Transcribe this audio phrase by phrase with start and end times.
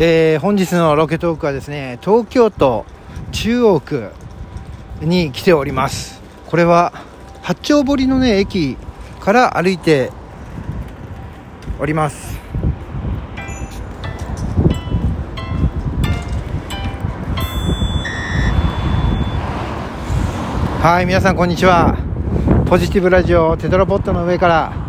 [0.00, 2.86] えー、本日のロケトークはですね東京都
[3.30, 4.10] 中央区
[5.00, 6.20] に来ております。
[6.46, 6.92] これは
[7.42, 8.76] 八丁堀のね駅
[9.20, 10.10] から歩いて
[11.78, 12.40] おります。
[20.80, 21.96] はい皆さんこんにちは。
[22.66, 24.81] ポジティブラジオテトラポットの上から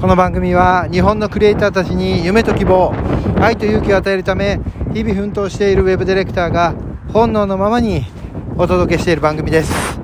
[0.00, 2.94] この番組は日本のクリエイターたちに夢と希望
[3.38, 4.58] 愛と勇気を与えるため
[4.94, 6.74] 日々奮闘しているウェブディレクターが
[7.12, 8.06] 本能のままに
[8.56, 9.98] お届けしている番組です。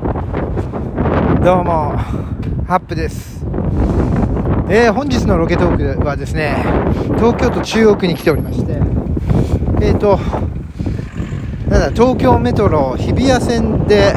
[1.43, 1.97] どうも
[2.67, 3.43] ハップです。
[4.69, 6.63] えー、本日のロケトークはですね
[7.17, 8.73] 東京都中央区に来ておりまして
[9.81, 10.19] えっ、ー、と
[11.71, 14.13] なんだ東京メトロ日比谷線で、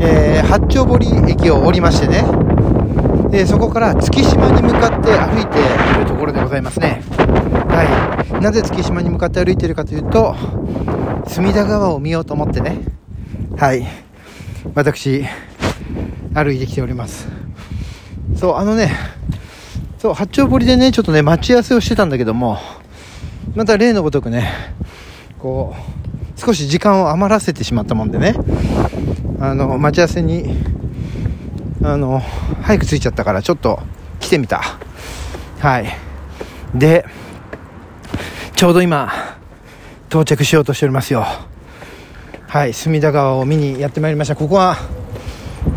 [0.00, 2.37] えー、八丁堀駅を降りましてね
[3.38, 7.04] えー、そこから月島に向かって歩いているところでございますね。
[7.68, 8.42] はい。
[8.42, 10.34] なぜ月島に向かって歩いているかというと、
[11.28, 12.80] 隅田川を見ようと思ってね。
[13.56, 13.86] はい。
[14.74, 15.24] 私、
[16.34, 17.28] 歩いてきております。
[18.34, 18.90] そう、あのね、
[19.98, 22.58] そう、八丁堀でね、ちょっとね、待ち合わせをしてたんだけども、
[23.54, 24.50] また例のごとくね、
[25.38, 25.76] こ
[26.36, 28.34] う、少し時間を余らせてしまったもんでね、
[29.38, 30.77] あの、待ち合わせに
[31.82, 32.20] あの
[32.62, 33.80] 早く着いちゃったからちょっと
[34.20, 34.62] 来てみた。
[35.60, 35.86] はい。
[36.74, 37.04] で
[38.54, 39.10] ちょうど今
[40.08, 41.26] 到着しようとしておりますよ。
[42.48, 44.36] はい隅田川を見にやってまいりました。
[44.36, 44.76] ここは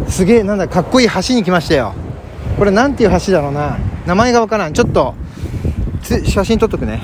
[0.07, 1.94] すげえなんだかっこいい橋に来ましたよ。
[2.57, 3.77] これなんていう橋だろうな。
[4.05, 4.73] 名前がわからん。
[4.73, 5.13] ちょっと
[6.02, 7.02] 写真撮っとくね。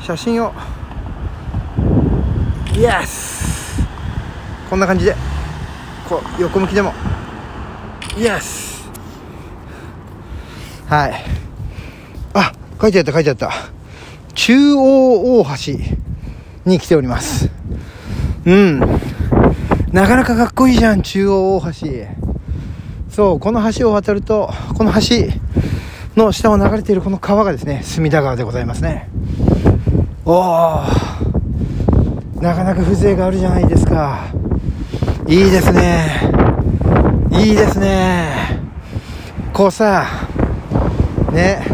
[0.00, 0.52] 写真を。
[2.76, 3.43] イエス
[4.70, 5.14] こんな感じで
[6.08, 6.92] こう横向きでも。
[8.16, 8.88] イエス
[10.86, 11.24] はい。
[12.34, 13.50] あ書いてあった書いてあった。
[14.34, 15.50] 中央大橋
[16.64, 17.50] に来ております。
[18.44, 18.80] うん。
[19.92, 21.86] なかなかかっこいいじゃん中央大橋。
[23.10, 25.00] そうこの橋を渡るとこの橋
[26.16, 29.08] の下を流れているこの川がですね隅田川でございますね。
[30.24, 30.84] おお
[32.40, 34.26] なかなか風情があるじゃないですか
[35.26, 36.20] いいですね。
[37.32, 38.60] いいですね。
[39.54, 40.06] こうさ
[41.32, 41.64] ね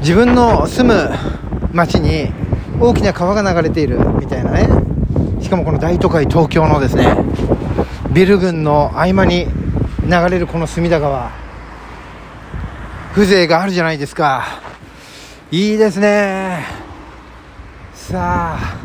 [0.00, 1.10] 自分の住む
[1.72, 2.32] 町に
[2.80, 4.68] 大きな川が流れているみたいなね。
[5.40, 7.16] しかもこの大都会東京のですね
[8.12, 9.46] ビル群の合間に
[10.04, 11.30] 流れるこの隅田川。
[13.14, 14.44] 風情があるじゃないですか。
[15.52, 16.64] いいですね。
[17.94, 18.76] さあ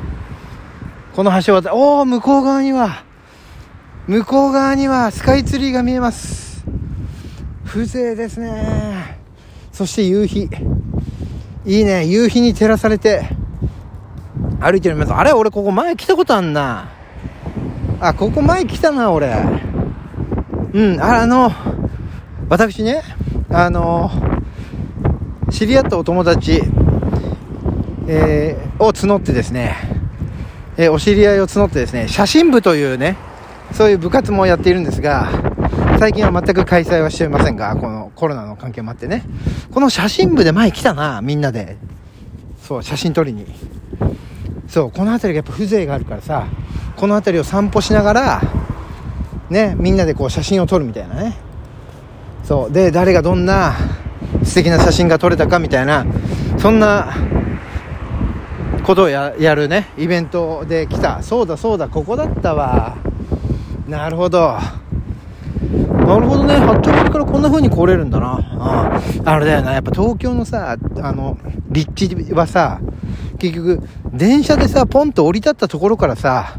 [1.15, 3.03] この橋を渡おお向こう側には
[4.11, 6.65] 向こう側にはスカイツリーが見えます。
[7.65, 9.17] 風情ですね。
[9.71, 10.49] そして夕日。
[11.65, 12.05] いいね。
[12.05, 13.23] 夕日に照らされて。
[14.59, 15.19] 歩いてる皆さん。
[15.19, 16.89] あれ俺ここ前来たことあんな。
[18.01, 19.33] あここ前来たな俺。
[20.73, 21.49] うんあの
[22.49, 23.03] 私ね
[23.49, 24.11] あの
[25.51, 26.61] 知り合ったお友達、
[28.09, 29.77] えー、を募ってですね、
[30.75, 32.09] えー、お知り合いを募ってですね。
[32.09, 33.30] 写真部というね
[33.73, 35.29] そういう部活もやっているんですが、
[35.99, 39.23] 最近は全く開催はしていませんが、このコロナの関係もあってね。
[39.71, 41.77] この写真部で前来たな、みんなで。
[42.61, 43.45] そう、写真撮りに。
[44.67, 46.45] そう、この辺りがやっぱ風情があるからさ、
[46.95, 48.41] この辺りを散歩しながら、
[49.49, 51.37] ね、みんなでこう写真を撮るみたいなね。
[52.43, 53.73] そう、で、誰がどんな
[54.43, 56.05] 素敵な写真が撮れたかみたいな、
[56.57, 57.13] そんな
[58.83, 61.21] ことをやるね、イベントで来た。
[61.21, 62.95] そうだそうだ、ここだったわ。
[63.91, 64.57] なるほど。
[66.07, 66.55] なるほどね。
[66.55, 68.39] 八丁堀からこんな風に来れるんだな。
[68.57, 69.31] ああ。
[69.33, 69.73] あれだよな。
[69.73, 71.37] やっぱ東京のさ、あの、
[71.69, 72.79] 立地はさ、
[73.37, 73.81] 結局、
[74.13, 76.55] 電車でさ、ポンと降り立ったところからさ、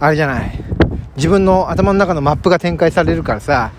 [0.00, 0.64] あれじゃない。
[1.16, 3.72] 自分の頭の中のマップが展開されるからさ、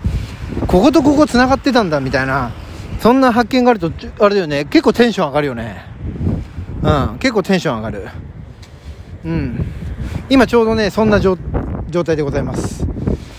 [0.68, 2.52] こことここ繋がってたんだみたいな、
[3.00, 3.90] そんな発見があると、
[4.20, 5.84] あれだよね、結構テンション上がるよね。
[6.82, 8.08] うん、結構テンション上がる。
[9.24, 9.66] うん。
[10.28, 11.59] 今ちょうどね、そんな状態
[11.90, 12.86] 状態でございます。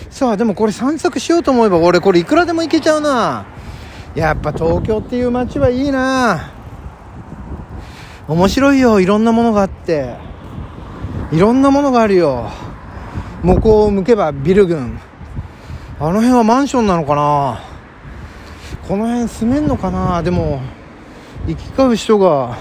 [0.10, 3.46] さあでもこれ散策しようと思えば俺これいくらでも行けちゃうな。
[4.14, 6.52] やっぱ東京っていう街はいいな。
[8.28, 10.16] 面白いよいろんなものがあって。
[11.32, 12.50] いろんなものがあるよ。
[13.42, 15.00] 向こうを向けばビル群。
[16.00, 17.64] あの辺はマンションなのかな。
[18.88, 20.22] この辺住めんのかな。
[20.22, 20.62] でも
[21.48, 22.58] 行き交う人が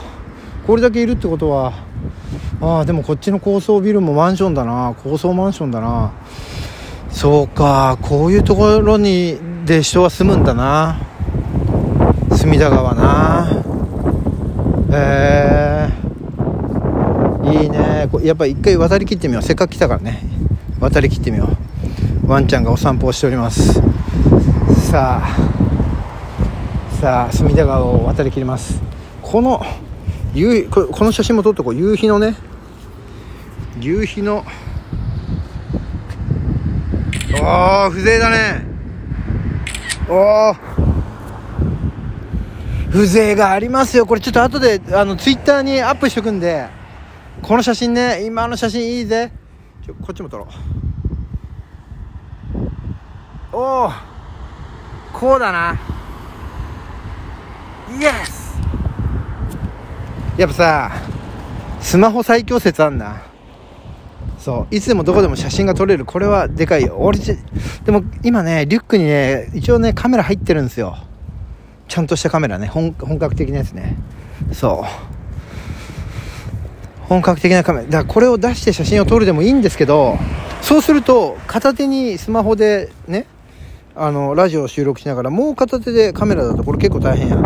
[0.67, 1.73] これだけいるってことは
[2.63, 4.95] ああでもこっちの高層ビルもマンションだな。
[5.03, 6.13] 高層マンションだな。
[7.11, 7.99] そうか。
[8.03, 11.01] こういうところにで人は住むんだな。
[12.37, 13.49] 隅田川な。
[14.93, 18.09] えー、いいね。
[18.23, 19.43] やっぱ一回渡りきってみよう。
[19.43, 20.23] せっかく来たからね。
[20.81, 21.49] 渡りきってみよ
[22.25, 22.29] う。
[22.29, 23.81] ワンちゃんがお散歩をしております。
[24.91, 25.37] さあ。
[27.01, 28.83] さあ隅田川を渡りきります。
[29.23, 29.65] この
[30.35, 31.75] 夕ここの写真も撮っとこう。
[31.75, 32.35] 夕日のね。
[33.81, 34.45] 夕日の。
[37.43, 38.65] おお風情だね。
[40.09, 40.55] おお
[42.93, 44.05] 風情がありますよ。
[44.05, 46.69] これちょっと後であのツイッターにアップしとくんで。
[47.43, 49.33] この写真ね今の写真いいぜ。
[49.85, 50.47] ちょこっちも撮ろ
[53.53, 53.57] う。
[53.57, 53.93] おお
[55.13, 55.79] こうだな。
[57.99, 58.61] イエス。
[60.37, 60.93] やっぱさ
[61.81, 63.30] スマホ最強説あんな。
[64.41, 64.75] そう。
[64.75, 66.05] いつでもどこでも写真が撮れる。
[66.05, 66.97] これはでかいよ。
[66.99, 70.97] 俺でも今ねリュックにね一応ねカメラ入ってるんですよ。
[71.87, 72.67] ちゃんとしたカメラね。
[72.67, 73.97] 本格的なやつね。
[74.53, 75.11] そう。
[77.03, 77.85] 本格的なカメラ。
[77.85, 80.17] だからこれを出して写真を撮るでもいいんですけど
[80.63, 83.27] そうすると片手にスマホでね
[83.97, 87.37] あのラジオを収録しながらもう片手でカメラだとこれ結構大変や。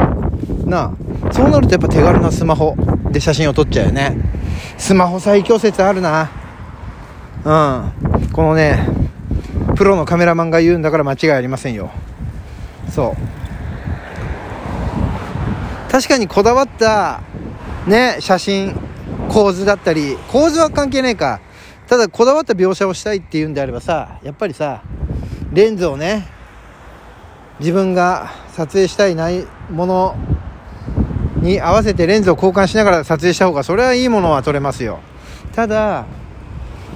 [0.66, 1.32] なあ。
[1.32, 2.76] そうなるとやっぱ手軽なスマホ
[3.10, 4.16] で写真を撮っちゃうよね。
[4.76, 6.43] スマホ最強説あるな。
[7.44, 8.30] うん。
[8.32, 8.86] このね
[9.76, 11.90] プロのカメラマンが言うんだから間違いありませんよ。
[12.90, 13.14] そ
[15.88, 15.90] う。
[15.90, 17.22] 確かにこだわった
[17.86, 18.74] ね写真
[19.28, 21.40] 構図だったり構図は関係ないか。
[21.86, 24.82] ただこだわった描写をしたいっていうんであればさやっぱりさ
[25.52, 26.26] レンズをね
[27.60, 30.16] 自分が撮影したいないもの
[31.42, 35.00] に合わせてレンズを交換しながら撮影した方がそれはいいものは撮れますよ。
[35.54, 36.06] ただ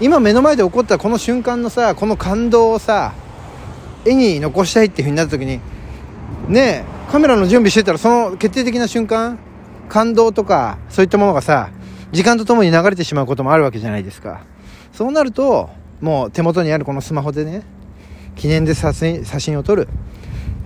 [0.00, 3.14] 今目の前で起こったこの瞬間のさこの感動をさ
[4.04, 5.60] 絵に残したいっていう風になった時に
[6.48, 9.38] ねえカメラの準備してたらその決定的な瞬間
[9.88, 11.70] 感動とかそういったものがさ
[12.12, 14.44] 時間とともに流れてしまうこともあるわけじゃないですか。
[14.92, 15.68] そうなると
[16.00, 17.62] もう手元にあるこのスマホでね
[18.36, 19.88] 記念で写真写真を撮る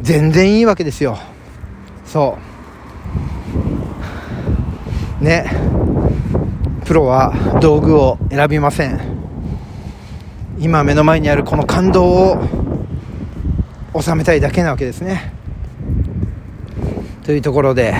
[0.00, 1.18] 全然いいわけですよ。
[2.04, 2.38] そ
[5.20, 5.24] う。
[5.24, 5.50] ね
[6.84, 9.21] プロは道具を選びません。
[10.62, 12.38] 今目の前にあるこの感動
[13.92, 15.34] を収めたいだけなわけですね。
[17.24, 17.92] というところで、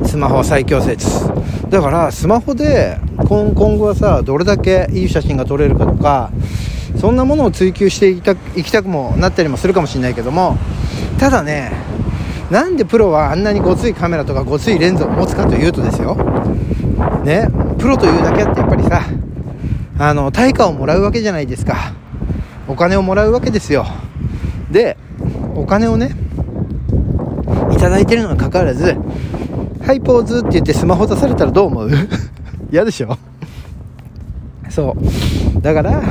[0.00, 1.26] うん、スマホは最強説。
[1.68, 6.30] だからスマホで今今後はさどれだけいい写真が撮れるかとか
[6.96, 10.56] そんなものを追求していきたいきたくもなったりもするかもしれないけども
[11.18, 11.72] ただね
[12.52, 16.14] なんでプロはあんなにごついカメラとかごついレンズを持つかというとですよ。
[17.24, 18.62] ねプロというだけあって
[19.98, 21.92] あの対価をもらうわけじゃないですか。
[22.68, 23.86] お金をもらうわけですよ。
[24.70, 24.96] で
[25.54, 26.10] お金をね
[27.72, 28.96] いただいてるのにかかわらず
[29.86, 31.90] 「はいポーズ」って言ってスマホ出されたらどう思う？
[32.72, 33.16] 嫌でしょ？
[34.68, 34.96] そ
[35.56, 35.62] う。
[35.62, 36.02] だから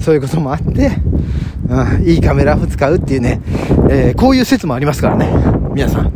[0.00, 0.90] そういうこともあって、
[1.68, 3.40] うん、いいカメラを使うっていうね、
[3.88, 5.28] えー、こういう説もありますからね
[5.72, 6.12] 皆さん。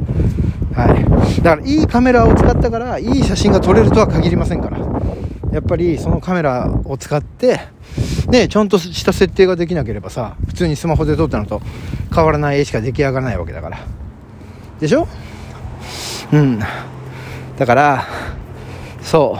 [0.74, 1.42] はい。
[1.42, 4.79] だからいいカメラを使ったからいい写真が撮れるとは限りませんから。
[5.52, 7.60] やっぱりそのカメラを使って
[8.28, 11.60] ねちゃんとした設定ができなければさ普通にスマホで撮ったのと
[12.14, 13.78] 変わらない絵しか出来上がらないわけだから。
[14.78, 15.08] でしょ？
[16.32, 16.58] うん。
[17.58, 18.04] だから
[19.02, 19.38] そ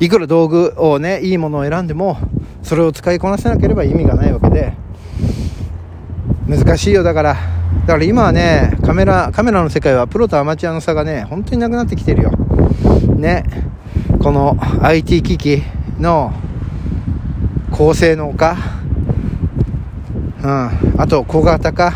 [0.00, 0.04] う。
[0.04, 2.18] いくら道具をねいいものを選んでも
[2.62, 4.74] それを使いこなせなければ意味がないわけで
[6.48, 7.02] 難しいよ。
[7.02, 7.34] だから
[7.82, 12.30] だから今はねカメラカメラの世界はプロとアマチュアの差がね本当になくなってきてるよ。
[13.16, 13.44] ね。
[14.20, 15.62] この IT 機器
[15.98, 16.32] の
[17.72, 18.56] 高性能化、
[20.42, 21.94] うん、あと小型化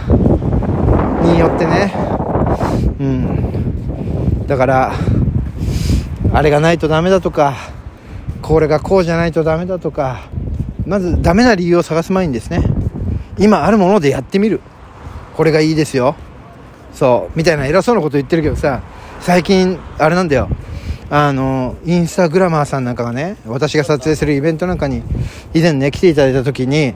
[1.22, 1.92] によってね、
[2.98, 4.94] うん、だから
[6.32, 7.54] あれがないとダメだとか
[8.40, 10.28] これがこうじゃないとダメだとか
[10.86, 12.62] まずダメな理由を探す前にですね
[13.38, 14.60] 今あるものでやってみる。
[15.36, 16.14] これがいいですよ。
[16.92, 17.36] そう。
[17.36, 18.82] みたいな偉そうなこと言ってるけどさ
[19.20, 20.48] 最近あれなんだよ。
[21.10, 25.02] あのインスタグラマーさんなんかがね私が撮影するイベントなんかに
[25.52, 26.94] 以前ね来ていただいた時に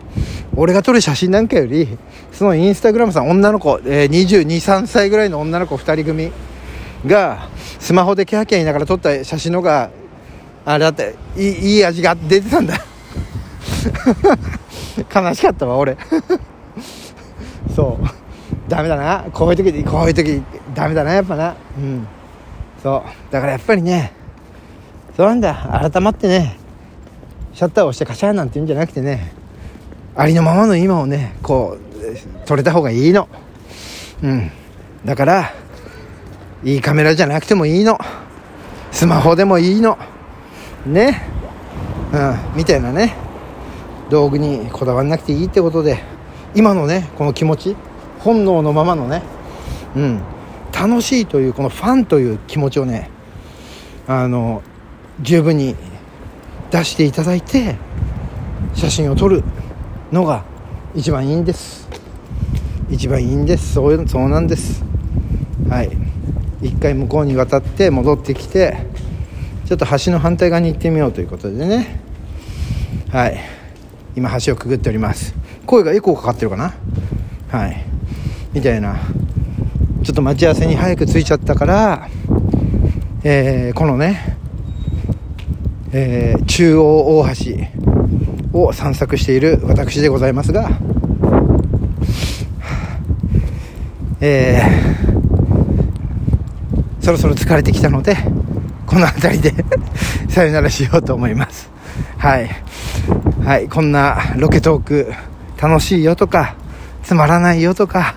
[0.56, 1.98] 俺が撮る写真なんかより
[2.32, 6.32] そのインスタグラムさん女の子、えー、223歳ぐらいの女の子2人組
[7.06, 7.48] が
[7.78, 9.90] スマホでキャーキャー言いながら撮った写真のが
[10.64, 12.74] あれだっていいいい味が出てたんだ。
[15.14, 15.96] 悲しかったわ俺。
[17.74, 18.06] そう。
[18.68, 19.24] ダメだな。
[19.32, 20.42] こういう時こういう時
[20.74, 21.54] ダメだなやっぱな。
[21.78, 22.06] うん。
[22.82, 23.32] そう。
[23.32, 24.12] だからやっぱりね
[25.16, 25.90] そうなんだ。
[25.90, 26.56] 改まってね
[27.54, 29.32] シャッターを押してカシャーなんて言うんじゃなくてね
[30.14, 33.28] ありのままの今をねこう撮れた方がいいの。
[34.22, 34.50] うん。
[35.04, 35.52] だから
[36.64, 37.98] いいカメラじゃなくてもいいの。
[38.90, 39.98] スマホでもいいの。
[40.86, 41.22] ね。
[42.12, 42.56] うん。
[42.56, 43.14] みたいなね。
[44.10, 46.02] 道具にこだわらなくていいってことで
[46.54, 47.76] 今のねこの気持ち
[48.20, 49.22] 本能のままのね。
[49.94, 50.20] うん。
[50.78, 53.10] 楽しいというこのファンという気持ちをね
[54.06, 54.62] あの
[55.20, 55.74] 十分に
[56.70, 57.74] 出していただいて
[58.74, 59.42] 写真を撮る
[60.12, 60.44] のが
[60.94, 61.88] 一番いいんです。
[62.88, 63.74] 一番いいんです。
[63.74, 64.84] そういうそうなんです。
[65.68, 65.90] はい。
[66.62, 68.78] 一回向こうに渡って戻ってきて
[69.66, 72.00] ちょっと橋の反対側に行ってみようということでね。
[73.10, 73.38] はい。
[74.14, 75.34] 今橋をくぐっております。
[75.66, 76.72] 声がエコーかかってるかな。
[77.48, 77.84] はい。
[78.52, 78.96] みたいな
[80.08, 82.08] ちょっと待ち合わせに早く着いちゃったから
[83.22, 84.38] えー、このね、
[85.92, 90.70] えー、中央大橋を散策している私でございますが、
[94.22, 98.16] えー、そろそろ疲れてきたので、
[98.86, 99.52] この辺りで
[100.30, 101.68] さよならしようと思います。
[102.16, 102.48] はい。
[103.44, 105.12] はい、こんなロケトーク
[105.60, 106.54] 楽しいよとか、
[107.02, 108.14] つまらないよとか、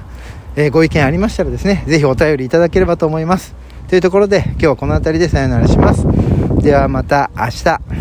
[0.56, 3.56] えー、ご意見ありましたらですね、ぜひお便りいただければと思います。
[3.88, 6.06] というところで今日はこの辺りでさよならします。
[6.62, 8.01] ではまた明日。